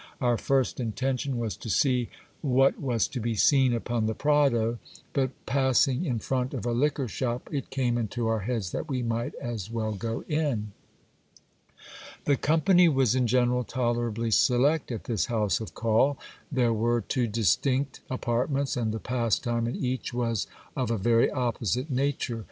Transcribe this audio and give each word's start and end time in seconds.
Our 0.19 0.35
first 0.35 0.79
intention 0.79 1.37
was 1.37 1.55
to 1.57 1.69
see 1.69 2.09
what 2.41 2.79
was 2.81 3.07
to 3.09 3.19
be 3.19 3.35
seen 3.35 3.71
upon 3.71 4.07
the 4.07 4.15
Prado; 4.15 4.79
but 5.13 5.29
passing 5.45 6.05
in 6.05 6.17
front 6.17 6.55
of 6.55 6.65
a 6.65 6.71
liquor 6.71 7.07
shop, 7.07 7.47
it 7.53 7.69
came 7.69 7.99
into 7.99 8.25
our 8.27 8.39
heads 8.39 8.71
that 8.71 8.89
we 8.89 9.03
might 9.03 9.35
as 9.35 9.69
well 9.69 9.91
go 9.91 10.23
in. 10.27 10.71
The 12.25 12.35
company 12.35 12.89
was 12.89 13.13
in 13.13 13.27
general 13.27 13.63
tolerably 13.63 14.31
select 14.31 14.91
at 14.91 15.03
this 15.03 15.27
house 15.27 15.59
of 15.59 15.75
call. 15.75 16.17
There 16.51 16.73
were 16.73 17.01
two 17.01 17.27
distinct 17.27 17.99
apartments; 18.09 18.75
and 18.75 18.91
the 18.91 18.99
pastime 18.99 19.67
in 19.67 19.75
each 19.75 20.15
was 20.15 20.47
of 20.75 20.89
a 20.89 20.97
very 20.97 21.29
opposite 21.29 21.91
nature. 21.91 22.39